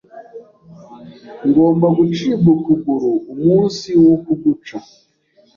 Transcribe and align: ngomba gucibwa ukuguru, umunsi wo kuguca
ngomba 1.47 1.87
gucibwa 1.97 2.49
ukuguru, 2.57 3.11
umunsi 3.33 3.89
wo 4.05 4.15
kuguca 4.23 4.77